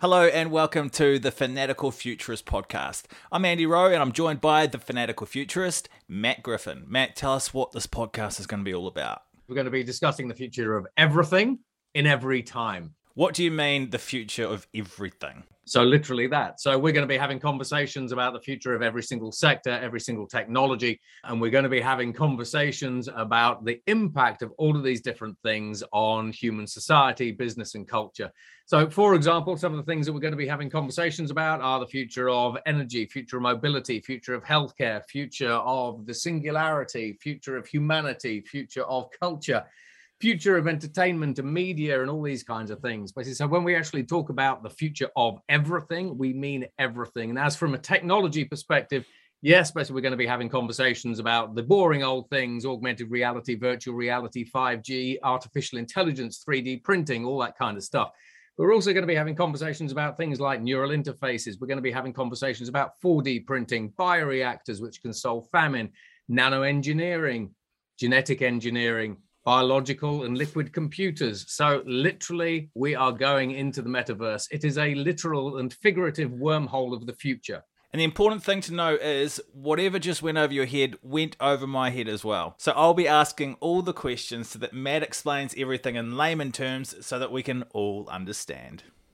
[0.00, 3.06] Hello and welcome to the Fanatical Futurist podcast.
[3.32, 6.84] I'm Andy Rowe and I'm joined by the Fanatical Futurist, Matt Griffin.
[6.86, 9.22] Matt, tell us what this podcast is going to be all about.
[9.48, 11.58] We're going to be discussing the future of everything
[11.96, 12.94] in every time.
[13.14, 15.42] What do you mean, the future of everything?
[15.68, 16.60] So, literally that.
[16.60, 20.00] So, we're going to be having conversations about the future of every single sector, every
[20.00, 21.00] single technology.
[21.24, 25.36] And we're going to be having conversations about the impact of all of these different
[25.42, 28.30] things on human society, business, and culture.
[28.64, 31.60] So, for example, some of the things that we're going to be having conversations about
[31.60, 37.18] are the future of energy, future of mobility, future of healthcare, future of the singularity,
[37.20, 39.64] future of humanity, future of culture
[40.20, 43.12] future of entertainment and media and all these kinds of things.
[43.12, 47.30] Basically, so when we actually talk about the future of everything, we mean everything.
[47.30, 49.06] And as from a technology perspective,
[49.42, 53.54] yes, basically we're going to be having conversations about the boring old things, augmented reality,
[53.54, 58.10] virtual reality, 5G, artificial intelligence, 3D printing, all that kind of stuff.
[58.56, 61.60] We're also going to be having conversations about things like neural interfaces.
[61.60, 65.90] We're going to be having conversations about 4D printing, bioreactors, which can solve famine,
[66.28, 67.50] nanoengineering,
[68.00, 71.46] genetic engineering, biological and liquid computers.
[71.48, 74.46] So, literally, we are going into the metaverse.
[74.50, 77.62] It is a literal and figurative wormhole of the future.
[77.90, 81.66] And the important thing to know is whatever just went over your head went over
[81.66, 82.56] my head as well.
[82.58, 86.94] So I'll be asking all the questions so that Matt explains everything in layman terms
[87.00, 88.82] so that we can all understand.